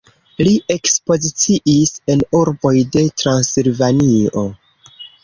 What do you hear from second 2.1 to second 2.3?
en